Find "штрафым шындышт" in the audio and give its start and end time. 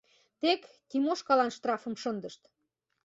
1.57-2.41